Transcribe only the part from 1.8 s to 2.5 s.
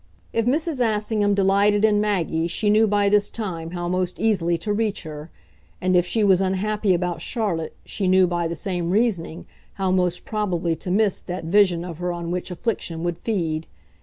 in Maggie